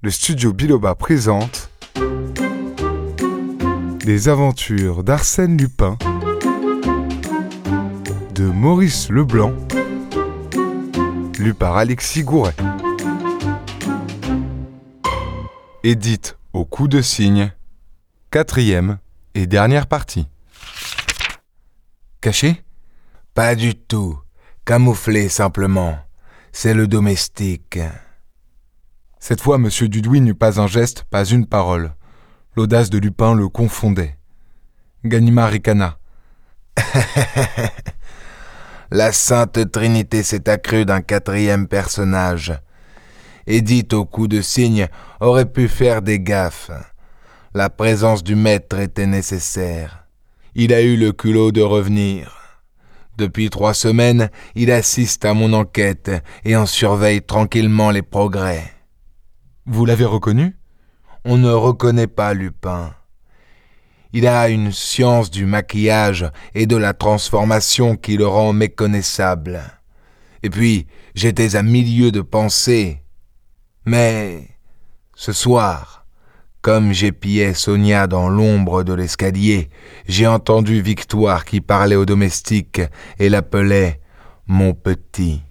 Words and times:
le 0.00 0.10
studio 0.10 0.52
Biloba 0.52 0.94
présente 0.94 1.70
Les 4.04 4.28
aventures 4.28 5.02
d'Arsène 5.02 5.56
Lupin 5.56 5.98
de 8.34 8.44
Maurice 8.44 9.10
Leblanc, 9.10 9.52
lu 11.40 11.52
par 11.52 11.76
Alexis 11.76 12.22
Gouret. 12.22 12.54
Édite 15.82 16.38
au 16.52 16.64
coup 16.64 16.86
de 16.86 17.02
cygne, 17.02 17.52
quatrième 18.30 18.98
et 19.34 19.48
dernière 19.48 19.88
partie. 19.88 20.28
Caché? 22.20 22.62
Pas 23.34 23.56
du 23.56 23.74
tout. 23.74 24.16
Camouflé 24.64 25.28
simplement. 25.28 25.98
C'est 26.52 26.74
le 26.74 26.86
domestique. 26.86 27.80
Cette 29.20 29.40
fois, 29.40 29.56
M. 29.56 29.68
Dudouis 29.68 30.20
n'eut 30.20 30.34
pas 30.34 30.60
un 30.60 30.66
geste, 30.66 31.04
pas 31.10 31.24
une 31.24 31.46
parole. 31.46 31.92
L'audace 32.56 32.90
de 32.90 32.98
Lupin 32.98 33.34
le 33.34 33.48
confondait. 33.48 34.16
Ganimard 35.04 35.50
ricana. 35.50 35.98
La 38.90 39.12
Sainte 39.12 39.70
Trinité 39.70 40.22
s'est 40.22 40.48
accrue 40.48 40.84
d'un 40.84 41.02
quatrième 41.02 41.68
personnage. 41.68 42.54
Edith, 43.46 43.92
au 43.92 44.04
coup 44.04 44.28
de 44.28 44.40
cygne, 44.40 44.88
aurait 45.20 45.50
pu 45.50 45.68
faire 45.68 46.02
des 46.02 46.20
gaffes. 46.20 46.70
La 47.54 47.70
présence 47.70 48.22
du 48.22 48.34
maître 48.34 48.78
était 48.78 49.06
nécessaire. 49.06 50.06
Il 50.54 50.72
a 50.72 50.80
eu 50.82 50.96
le 50.96 51.12
culot 51.12 51.52
de 51.52 51.62
revenir. 51.62 52.34
Depuis 53.16 53.50
trois 53.50 53.74
semaines, 53.74 54.30
il 54.54 54.70
assiste 54.70 55.24
à 55.24 55.34
mon 55.34 55.52
enquête 55.52 56.10
et 56.44 56.56
en 56.56 56.66
surveille 56.66 57.22
tranquillement 57.22 57.90
les 57.90 58.02
progrès. 58.02 58.77
Vous 59.70 59.84
l'avez 59.84 60.06
reconnu? 60.06 60.56
On 61.26 61.36
ne 61.36 61.50
reconnaît 61.50 62.06
pas 62.06 62.32
Lupin. 62.32 62.94
Il 64.14 64.26
a 64.26 64.48
une 64.48 64.72
science 64.72 65.30
du 65.30 65.44
maquillage 65.44 66.30
et 66.54 66.64
de 66.64 66.76
la 66.76 66.94
transformation 66.94 67.94
qui 67.94 68.16
le 68.16 68.26
rend 68.26 68.54
méconnaissable. 68.54 69.60
Et 70.42 70.48
puis, 70.48 70.86
j'étais 71.14 71.54
à 71.54 71.62
milieu 71.62 72.10
de 72.10 72.22
pensée. 72.22 73.02
Mais, 73.84 74.48
ce 75.14 75.34
soir, 75.34 76.06
comme 76.62 76.94
j'épiais 76.94 77.52
Sonia 77.52 78.06
dans 78.06 78.30
l'ombre 78.30 78.84
de 78.84 78.94
l'escalier, 78.94 79.68
j'ai 80.06 80.26
entendu 80.26 80.80
Victoire 80.80 81.44
qui 81.44 81.60
parlait 81.60 81.94
au 81.94 82.06
domestique 82.06 82.80
et 83.18 83.28
l'appelait 83.28 84.00
mon 84.46 84.72
petit. 84.72 85.42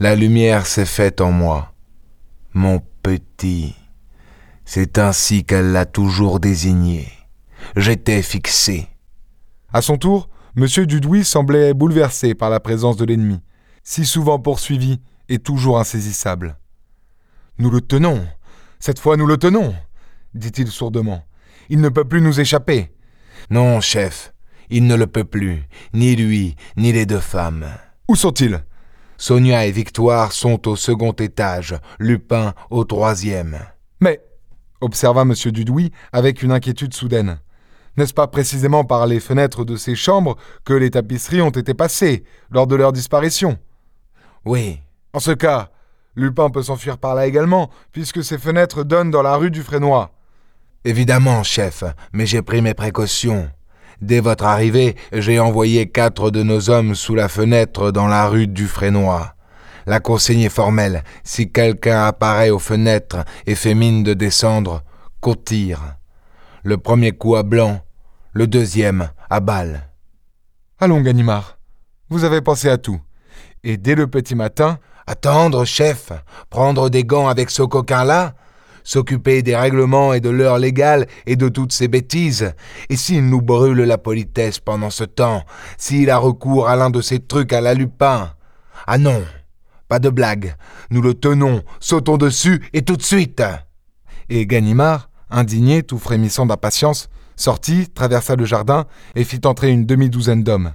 La 0.00 0.16
lumière 0.16 0.66
s'est 0.66 0.84
faite 0.84 1.20
en 1.20 1.30
moi. 1.30 1.72
Mon 2.60 2.80
petit. 3.04 3.76
C'est 4.64 4.98
ainsi 4.98 5.44
qu'elle 5.44 5.70
l'a 5.70 5.86
toujours 5.86 6.40
désigné. 6.40 7.06
J'étais 7.76 8.20
fixé. 8.20 8.88
À 9.72 9.80
son 9.80 9.96
tour, 9.96 10.28
M. 10.56 10.66
Dudouis 10.84 11.24
semblait 11.24 11.72
bouleversé 11.72 12.34
par 12.34 12.50
la 12.50 12.58
présence 12.58 12.96
de 12.96 13.04
l'ennemi, 13.04 13.38
si 13.84 14.04
souvent 14.04 14.40
poursuivi 14.40 14.98
et 15.28 15.38
toujours 15.38 15.78
insaisissable. 15.78 16.58
Nous 17.58 17.70
le 17.70 17.80
tenons. 17.80 18.26
Cette 18.80 18.98
fois 18.98 19.16
nous 19.16 19.26
le 19.28 19.36
tenons, 19.36 19.72
dit-il 20.34 20.66
sourdement. 20.66 21.22
Il 21.68 21.80
ne 21.80 21.90
peut 21.90 22.06
plus 22.06 22.20
nous 22.20 22.40
échapper. 22.40 22.92
Non, 23.50 23.80
chef, 23.80 24.34
il 24.68 24.88
ne 24.88 24.96
le 24.96 25.06
peut 25.06 25.22
plus, 25.22 25.62
ni 25.94 26.16
lui, 26.16 26.56
ni 26.76 26.90
les 26.90 27.06
deux 27.06 27.20
femmes. 27.20 27.66
Où 28.08 28.16
sont-ils? 28.16 28.64
Sonia 29.20 29.66
et 29.66 29.72
Victoire 29.72 30.32
sont 30.32 30.68
au 30.68 30.76
second 30.76 31.12
étage, 31.12 31.76
Lupin 31.98 32.54
au 32.70 32.84
troisième. 32.84 33.58
Mais, 34.00 34.22
observa 34.80 35.22
M. 35.22 35.34
Dudouis 35.46 35.92
avec 36.12 36.42
une 36.42 36.52
inquiétude 36.52 36.94
soudaine, 36.94 37.40
n'est-ce 37.96 38.14
pas 38.14 38.28
précisément 38.28 38.84
par 38.84 39.08
les 39.08 39.18
fenêtres 39.18 39.64
de 39.64 39.76
ces 39.76 39.96
chambres 39.96 40.36
que 40.64 40.72
les 40.72 40.90
tapisseries 40.90 41.42
ont 41.42 41.50
été 41.50 41.74
passées 41.74 42.22
lors 42.48 42.68
de 42.68 42.76
leur 42.76 42.92
disparition? 42.92 43.58
Oui. 44.44 44.80
En 45.12 45.18
ce 45.18 45.32
cas, 45.32 45.70
Lupin 46.14 46.48
peut 46.50 46.62
s'enfuir 46.62 46.98
par 46.98 47.16
là 47.16 47.26
également, 47.26 47.70
puisque 47.90 48.22
ces 48.22 48.38
fenêtres 48.38 48.84
donnent 48.84 49.10
dans 49.10 49.22
la 49.22 49.34
rue 49.34 49.50
du 49.50 49.64
Frénois. 49.64 50.12
Évidemment, 50.84 51.42
chef, 51.42 51.82
mais 52.12 52.24
j'ai 52.24 52.40
pris 52.40 52.62
mes 52.62 52.74
précautions. 52.74 53.50
Dès 54.00 54.20
votre 54.20 54.44
arrivée, 54.44 54.96
j'ai 55.12 55.40
envoyé 55.40 55.88
quatre 55.90 56.30
de 56.30 56.42
nos 56.42 56.70
hommes 56.70 56.94
sous 56.94 57.14
la 57.14 57.28
fenêtre 57.28 57.90
dans 57.90 58.06
la 58.06 58.28
rue 58.28 58.46
du 58.46 58.66
Frénois. 58.66 59.34
La 59.86 60.00
consigne 60.00 60.42
est 60.42 60.48
formelle. 60.50 61.02
Si 61.24 61.50
quelqu'un 61.50 62.04
apparaît 62.04 62.50
aux 62.50 62.58
fenêtres 62.58 63.24
et 63.46 63.54
fait 63.54 63.74
mine 63.74 64.02
de 64.04 64.14
descendre, 64.14 64.82
qu'on 65.20 65.34
tire. 65.34 65.96
Le 66.62 66.78
premier 66.78 67.12
coup 67.12 67.36
à 67.36 67.42
blanc, 67.42 67.80
le 68.32 68.46
deuxième 68.46 69.10
à 69.30 69.40
balle. 69.40 69.88
Allons, 70.78 71.00
Ganimard. 71.00 71.58
Vous 72.08 72.24
avez 72.24 72.40
pensé 72.40 72.68
à 72.68 72.78
tout. 72.78 73.00
Et 73.64 73.76
dès 73.76 73.94
le 73.94 74.06
petit 74.06 74.34
matin. 74.34 74.78
Attendre, 75.08 75.64
chef, 75.64 76.12
prendre 76.50 76.90
des 76.90 77.02
gants 77.02 77.28
avec 77.28 77.48
ce 77.48 77.62
coquin-là, 77.62 78.34
s'occuper 78.84 79.42
des 79.42 79.56
règlements 79.56 80.12
et 80.12 80.20
de 80.20 80.30
l'heure 80.30 80.58
légale 80.58 81.06
et 81.26 81.36
de 81.36 81.48
toutes 81.48 81.72
ces 81.72 81.88
bêtises. 81.88 82.52
Et 82.88 82.96
s'il 82.96 83.28
nous 83.28 83.42
brûle 83.42 83.82
la 83.82 83.98
politesse 83.98 84.58
pendant 84.60 84.90
ce 84.90 85.04
temps, 85.04 85.44
s'il 85.76 86.10
a 86.10 86.18
recours 86.18 86.68
à 86.68 86.76
l'un 86.76 86.90
de 86.90 87.00
ces 87.00 87.20
trucs 87.20 87.52
à 87.52 87.60
la 87.60 87.74
Lupin. 87.74 88.32
Ah 88.86 88.98
non, 88.98 89.22
pas 89.88 89.98
de 89.98 90.10
blague. 90.10 90.56
Nous 90.90 91.02
le 91.02 91.14
tenons, 91.14 91.62
sautons 91.80 92.16
dessus 92.16 92.62
et 92.72 92.82
tout 92.82 92.96
de 92.96 93.02
suite. 93.02 93.42
Et 94.28 94.46
Ganimard, 94.46 95.10
indigné, 95.30 95.82
tout 95.82 95.98
frémissant 95.98 96.46
d'impatience, 96.46 97.08
sortit, 97.36 97.88
traversa 97.88 98.36
le 98.36 98.44
jardin 98.44 98.86
et 99.14 99.24
fit 99.24 99.40
entrer 99.44 99.70
une 99.70 99.86
demi-douzaine 99.86 100.44
d'hommes. 100.44 100.72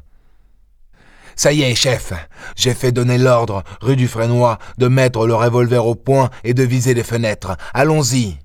Ça 1.35 1.51
y 1.51 1.61
est, 1.63 1.75
chef, 1.75 2.13
j'ai 2.55 2.73
fait 2.73 2.91
donner 2.91 3.17
l'ordre, 3.17 3.63
rue 3.81 3.95
du 3.95 4.07
Frénois, 4.07 4.59
de 4.77 4.87
mettre 4.87 5.25
le 5.25 5.35
revolver 5.35 5.85
au 5.85 5.95
point 5.95 6.29
et 6.43 6.53
de 6.53 6.63
viser 6.63 6.93
les 6.93 7.03
fenêtres. 7.03 7.57
Allons-y. 7.73 8.37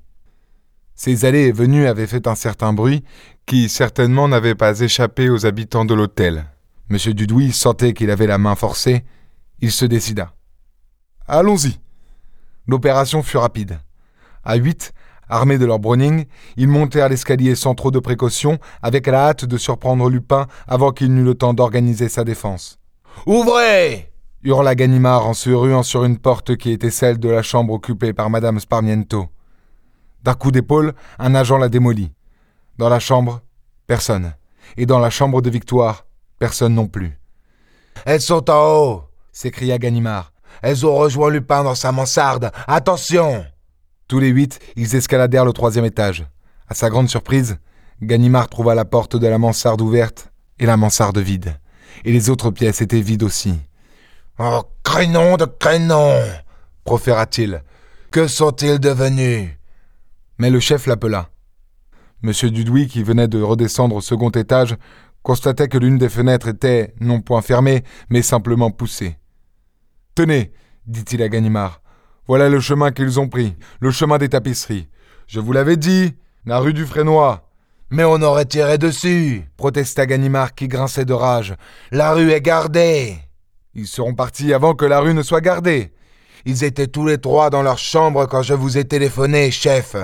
Ces 0.94 1.24
allées 1.24 1.46
et 1.46 1.52
venues 1.52 1.86
avaient 1.86 2.06
fait 2.06 2.26
un 2.26 2.34
certain 2.34 2.72
bruit 2.72 3.04
qui 3.46 3.68
certainement 3.68 4.28
n'avait 4.28 4.54
pas 4.54 4.80
échappé 4.80 5.30
aux 5.30 5.46
habitants 5.46 5.84
de 5.84 5.94
l'hôtel. 5.94 6.44
Monsieur 6.88 7.14
Dudouis 7.14 7.52
sentait 7.52 7.92
qu'il 7.92 8.10
avait 8.10 8.26
la 8.26 8.38
main 8.38 8.54
forcée. 8.54 9.04
Il 9.60 9.70
se 9.70 9.84
décida. 9.84 10.32
Allons-y. 11.26 11.78
L'opération 12.66 13.22
fut 13.22 13.36
rapide. 13.36 13.78
À 14.44 14.56
huit, 14.56 14.92
armés 15.28 15.58
de 15.58 15.66
leur 15.66 15.78
Browning, 15.78 16.26
ils 16.56 16.68
montèrent 16.68 17.08
l'escalier 17.08 17.54
sans 17.54 17.74
trop 17.74 17.90
de 17.90 17.98
précaution, 17.98 18.58
avec 18.82 19.06
la 19.06 19.28
hâte 19.28 19.44
de 19.44 19.56
surprendre 19.56 20.08
Lupin 20.08 20.46
avant 20.66 20.92
qu'il 20.92 21.14
n'eût 21.14 21.24
le 21.24 21.34
temps 21.34 21.54
d'organiser 21.54 22.08
sa 22.08 22.24
défense. 22.24 22.78
Ouvrez 23.26 24.12
hurla 24.44 24.74
Ganimard 24.74 25.26
en 25.26 25.34
se 25.34 25.50
ruant 25.50 25.82
sur 25.82 26.04
une 26.04 26.18
porte 26.18 26.56
qui 26.56 26.70
était 26.70 26.90
celle 26.90 27.18
de 27.18 27.28
la 27.28 27.42
chambre 27.42 27.72
occupée 27.72 28.12
par 28.12 28.30
Madame 28.30 28.60
Sparmiento. 28.60 29.28
D'un 30.22 30.34
coup 30.34 30.50
d'épaule, 30.50 30.94
un 31.18 31.34
agent 31.34 31.58
la 31.58 31.68
démolit. 31.68 32.12
Dans 32.78 32.88
la 32.88 33.00
chambre, 33.00 33.40
personne. 33.86 34.34
Et 34.76 34.86
dans 34.86 34.98
la 35.00 35.10
chambre 35.10 35.42
de 35.42 35.50
Victoire, 35.50 36.06
personne 36.38 36.74
non 36.74 36.86
plus. 36.86 37.18
Elles 38.04 38.20
sont 38.20 38.48
en 38.50 38.76
haut 38.76 39.02
s'écria 39.32 39.78
Ganimard. 39.78 40.32
Elles 40.62 40.84
ont 40.84 40.96
rejoint 40.96 41.30
Lupin 41.30 41.62
dans 41.62 41.76
sa 41.76 41.92
mansarde. 41.92 42.50
Attention 42.66 43.44
Tous 44.08 44.18
les 44.18 44.28
huit, 44.28 44.58
ils 44.76 44.96
escaladèrent 44.96 45.44
le 45.44 45.52
troisième 45.52 45.84
étage. 45.84 46.26
À 46.66 46.74
sa 46.74 46.90
grande 46.90 47.08
surprise, 47.08 47.58
Ganimard 48.02 48.48
trouva 48.48 48.74
la 48.74 48.84
porte 48.84 49.16
de 49.16 49.26
la 49.26 49.38
mansarde 49.38 49.80
ouverte 49.80 50.32
et 50.58 50.66
la 50.66 50.76
mansarde 50.76 51.18
vide 51.18 51.58
et 52.04 52.12
les 52.12 52.30
autres 52.30 52.50
pièces 52.50 52.80
étaient 52.80 53.00
vides 53.00 53.22
aussi. 53.22 53.54
Oh, 54.38 54.62
crénon 54.84 55.36
de 55.36 55.44
crénon 55.44 56.20
proféra-t-il. 56.84 57.62
Que 58.10 58.26
sont-ils 58.26 58.78
devenus? 58.78 59.50
Mais 60.38 60.50
le 60.50 60.60
chef 60.60 60.86
l'appela. 60.86 61.28
Monsieur 62.22 62.50
Dudouis, 62.50 62.88
qui 62.88 63.02
venait 63.02 63.28
de 63.28 63.42
redescendre 63.42 63.96
au 63.96 64.00
second 64.00 64.30
étage, 64.30 64.76
constatait 65.22 65.68
que 65.68 65.78
l'une 65.78 65.98
des 65.98 66.08
fenêtres 66.08 66.48
était, 66.48 66.94
non 67.00 67.20
point 67.20 67.42
fermée, 67.42 67.84
mais 68.08 68.22
simplement 68.22 68.70
poussée. 68.70 69.18
Tenez, 70.14 70.52
dit-il 70.86 71.22
à 71.22 71.28
Ganimard, 71.28 71.82
voilà 72.28 72.50
le 72.50 72.60
chemin 72.60 72.92
qu'ils 72.92 73.18
ont 73.18 73.28
pris, 73.28 73.56
le 73.80 73.90
chemin 73.90 74.18
des 74.18 74.28
tapisseries. 74.28 74.88
Je 75.26 75.40
vous 75.40 75.52
l'avais 75.52 75.78
dit, 75.78 76.14
la 76.44 76.58
rue 76.58 76.74
du 76.74 76.84
Frénois. 76.84 77.48
Mais 77.90 78.04
on 78.04 78.20
aurait 78.20 78.44
tiré 78.44 78.76
dessus, 78.76 79.48
protesta 79.56 80.04
Ganimard 80.04 80.54
qui 80.54 80.68
grinçait 80.68 81.06
de 81.06 81.14
rage. 81.14 81.54
La 81.90 82.12
rue 82.12 82.30
est 82.30 82.42
gardée. 82.42 83.16
Ils 83.74 83.86
seront 83.86 84.14
partis 84.14 84.52
avant 84.52 84.74
que 84.74 84.84
la 84.84 85.00
rue 85.00 85.14
ne 85.14 85.22
soit 85.22 85.40
gardée. 85.40 85.94
Ils 86.44 86.64
étaient 86.64 86.86
tous 86.86 87.06
les 87.06 87.16
trois 87.16 87.48
dans 87.48 87.62
leur 87.62 87.78
chambre 87.78 88.26
quand 88.26 88.42
je 88.42 88.52
vous 88.52 88.76
ai 88.76 88.84
téléphoné, 88.84 89.50
chef. 89.50 89.96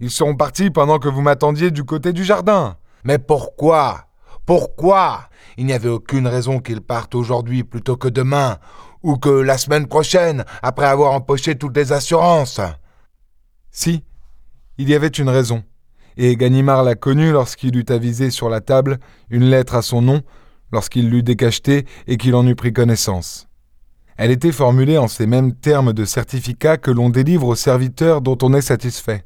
Ils 0.00 0.10
seront 0.10 0.34
partis 0.34 0.70
pendant 0.70 0.98
que 0.98 1.08
vous 1.08 1.22
m'attendiez 1.22 1.70
du 1.70 1.84
côté 1.84 2.12
du 2.12 2.24
jardin. 2.24 2.76
Mais 3.04 3.18
pourquoi? 3.18 4.06
Pourquoi? 4.44 5.28
Il 5.56 5.66
n'y 5.66 5.72
avait 5.72 5.88
aucune 5.88 6.26
raison 6.26 6.58
qu'ils 6.58 6.80
partent 6.80 7.14
aujourd'hui 7.14 7.64
plutôt 7.64 7.96
que 7.96 8.08
demain, 8.08 8.58
ou 9.02 9.16
que 9.16 9.28
la 9.28 9.58
semaine 9.58 9.86
prochaine, 9.86 10.44
après 10.62 10.86
avoir 10.86 11.12
empoché 11.12 11.56
toutes 11.56 11.76
les 11.76 11.92
assurances. 11.92 12.60
Si, 13.70 14.02
il 14.78 14.88
y 14.88 14.94
avait 14.94 15.08
une 15.08 15.28
raison, 15.28 15.62
et 16.16 16.36
Ganimard 16.36 16.82
l'a 16.82 16.96
connue 16.96 17.32
lorsqu'il 17.32 17.76
eut 17.76 17.86
avisé 17.88 18.30
sur 18.30 18.48
la 18.48 18.60
table 18.60 18.98
une 19.30 19.44
lettre 19.44 19.74
à 19.74 19.82
son 19.82 20.02
nom, 20.02 20.22
lorsqu'il 20.72 21.08
l'eut 21.08 21.22
décachetée 21.22 21.86
et 22.06 22.16
qu'il 22.16 22.34
en 22.34 22.46
eut 22.46 22.56
pris 22.56 22.72
connaissance. 22.72 23.46
Elle 24.16 24.32
était 24.32 24.52
formulée 24.52 24.98
en 24.98 25.06
ces 25.06 25.26
mêmes 25.26 25.54
termes 25.54 25.92
de 25.92 26.04
certificat 26.04 26.76
que 26.76 26.90
l'on 26.90 27.08
délivre 27.08 27.46
aux 27.46 27.54
serviteurs 27.54 28.20
dont 28.20 28.36
on 28.42 28.52
est 28.52 28.62
satisfait. 28.62 29.24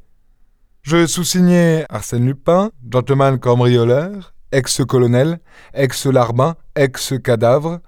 Je 0.83 1.07
sous-signais 1.07 1.87
Arsène 1.89 2.27
Lupin, 2.27 2.71
gentleman 2.91 3.39
cambrioleur, 3.39 4.35
ex-colonel, 4.53 5.41
ex-larbin, 5.73 6.57
ex-cadavre, 6.77 7.81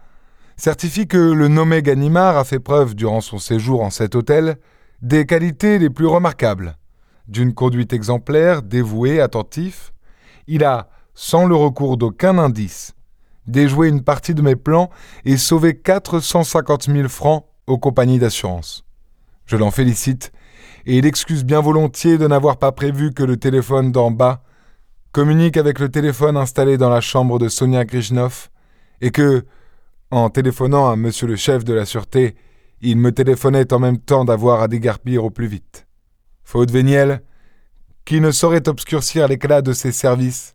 certifie 0.57 1.07
que 1.07 1.17
le 1.17 1.49
nommé 1.49 1.83
Ganimard 1.83 2.37
a 2.37 2.45
fait 2.45 2.61
preuve 2.61 2.95
durant 2.95 3.21
son 3.21 3.39
séjour 3.39 3.83
en 3.83 3.91
cet 3.91 4.15
hôtel 4.15 4.57
des 5.03 5.27
qualités 5.27 5.79
les 5.79 5.91
plus 5.91 6.07
remarquables. 6.07 6.77
D'une 7.29 7.55
conduite 7.55 7.93
exemplaire, 7.93 8.63
dévoué, 8.63 9.21
attentif, 9.21 9.93
il 10.47 10.65
a, 10.65 10.89
sans 11.15 11.47
le 11.47 11.55
recours 11.55 11.97
d'aucun 11.97 12.39
indice, 12.39 12.95
déjoué 13.47 13.89
une 13.89 14.03
partie 14.03 14.35
de 14.35 14.43
mes 14.43 14.57
plans 14.57 14.91
et 15.25 15.37
sauvé 15.37 15.77
450 15.77 16.85
000 16.85 17.09
francs 17.09 17.47
aux 17.67 17.79
compagnies 17.79 18.19
d'assurance. 18.19 18.85
Je 19.47 19.57
l'en 19.57 19.71
félicite 19.71 20.33
et 20.87 20.99
il 20.99 21.07
excuse 21.07 21.45
bien 21.45 21.61
volontiers 21.61 22.19
de 22.19 22.27
n'avoir 22.27 22.59
pas 22.59 22.73
prévu 22.73 23.13
que 23.13 23.23
le 23.23 23.37
téléphone 23.37 23.93
d'en 23.93 24.11
bas 24.11 24.43
communique 25.13 25.57
avec 25.57 25.79
le 25.79 25.89
téléphone 25.89 26.37
installé 26.37 26.77
dans 26.77 26.91
la 26.91 27.01
chambre 27.01 27.39
de 27.39 27.49
Sonia 27.49 27.85
Grishnov 27.85 28.49
et 29.01 29.11
que, 29.11 29.45
en 30.23 30.31
téléphonant 30.31 30.91
à 30.91 30.97
monsieur 30.97 31.27
le 31.27 31.37
chef 31.37 31.65
de 31.65 31.73
la 31.73 31.85
sûreté, 31.85 32.37
il 32.81 32.97
me 32.99 33.13
téléphonait 33.13 33.73
en 33.73 33.79
même 33.79 33.99
temps 33.99 34.25
d'avoir 34.25 34.61
à 34.63 34.69
dégarpir 34.69 35.25
au 35.25 35.31
plus 35.31 35.47
vite. 35.47 35.87
Faute 36.45 36.71
véniel, 36.71 37.23
qui 38.05 38.21
ne 38.21 38.31
saurait 38.31 38.69
obscurcir 38.69 39.27
l'éclat 39.27 39.63
de 39.63 39.73
ses 39.73 39.93
services, 39.93 40.55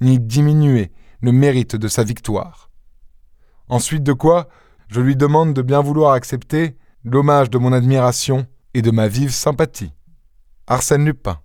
ni 0.00 0.18
diminuer 0.18 0.90
le 1.22 1.32
mérite 1.32 1.76
de 1.76 1.88
sa 1.88 2.02
victoire. 2.02 2.70
Ensuite 3.68 4.02
de 4.02 4.12
quoi, 4.12 4.48
je 4.88 5.00
lui 5.00 5.16
demande 5.16 5.54
de 5.54 5.62
bien 5.62 5.80
vouloir 5.80 6.12
accepter 6.12 6.76
l'hommage 7.04 7.48
de 7.48 7.58
mon 7.58 7.72
admiration 7.72 8.46
et 8.74 8.82
de 8.82 8.90
ma 8.90 9.08
vive 9.08 9.30
sympathie. 9.30 9.92
Arsène 10.66 11.04
Lupin. 11.04 11.40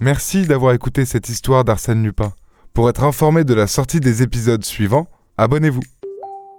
Merci 0.00 0.46
d'avoir 0.46 0.74
écouté 0.74 1.04
cette 1.04 1.28
histoire 1.28 1.64
d'Arsène 1.64 2.02
Lupin. 2.02 2.32
Pour 2.78 2.88
être 2.88 3.02
informé 3.02 3.42
de 3.42 3.54
la 3.54 3.66
sortie 3.66 3.98
des 3.98 4.22
épisodes 4.22 4.64
suivants, 4.64 5.08
abonnez-vous. 5.36 5.82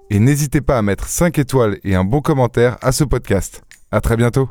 Et 0.09 0.19
n'hésitez 0.19 0.59
pas 0.59 0.77
à 0.77 0.81
mettre 0.81 1.07
5 1.07 1.39
étoiles 1.39 1.77
et 1.85 1.95
un 1.95 2.03
bon 2.03 2.19
commentaire 2.19 2.75
à 2.81 2.91
ce 2.91 3.05
podcast. 3.05 3.63
À 3.89 4.01
très 4.01 4.17
bientôt. 4.17 4.49